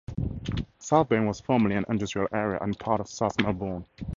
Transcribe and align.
Southbank 0.79 1.27
was 1.27 1.41
formerly 1.41 1.75
an 1.75 1.85
industrial 1.87 2.27
area 2.31 2.57
and 2.61 2.79
part 2.79 2.99
of 2.99 3.07
South 3.07 3.39
Melbourne. 3.39 3.85